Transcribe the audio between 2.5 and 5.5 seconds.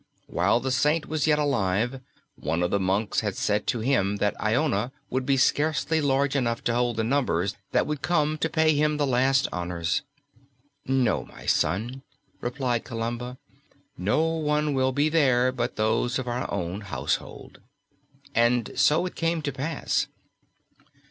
of the monks had said to him that Iona would be